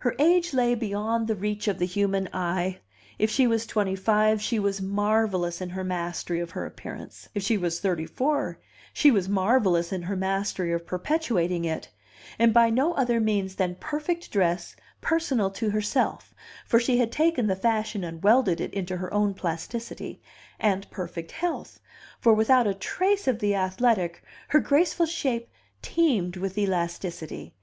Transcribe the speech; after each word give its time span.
Her 0.00 0.14
age 0.18 0.52
lay 0.52 0.74
beyond 0.74 1.28
the 1.28 1.34
reach 1.34 1.66
of 1.66 1.78
the 1.78 1.86
human 1.86 2.28
eye; 2.30 2.80
if 3.18 3.30
she 3.30 3.46
was 3.46 3.64
twenty 3.66 3.96
five, 3.96 4.42
she 4.42 4.58
was 4.58 4.82
marvelous 4.82 5.62
in 5.62 5.70
her 5.70 5.82
mastery 5.82 6.40
of 6.40 6.50
her 6.50 6.66
appearance; 6.66 7.30
if 7.34 7.42
she 7.42 7.56
was 7.56 7.80
thirty 7.80 8.04
four, 8.04 8.60
she 8.92 9.10
was 9.10 9.30
marvelous 9.30 9.90
in 9.90 10.02
her 10.02 10.14
mastery 10.14 10.74
of 10.74 10.86
perpetuating 10.86 11.64
it, 11.64 11.88
and 12.38 12.52
by 12.52 12.68
no 12.68 12.92
other 12.96 13.18
means 13.18 13.54
than 13.54 13.76
perfect 13.76 14.30
dress 14.30 14.76
personal 15.00 15.48
to 15.52 15.70
herself 15.70 16.34
(for 16.66 16.78
she 16.78 16.98
had 16.98 17.10
taken 17.10 17.46
the 17.46 17.56
fashion 17.56 18.04
and 18.04 18.22
welded 18.22 18.60
it 18.60 18.74
into 18.74 18.98
her 18.98 19.10
own 19.14 19.32
plasticity) 19.32 20.20
and 20.60 20.90
perfect 20.90 21.30
health; 21.32 21.80
for 22.20 22.34
without 22.34 22.66
a 22.66 22.74
trace 22.74 23.26
of 23.26 23.38
the 23.38 23.54
athletic, 23.54 24.22
her 24.48 24.60
graceful 24.60 25.06
shape 25.06 25.48
teemed 25.80 26.36
with 26.36 26.58
elasticity. 26.58 27.54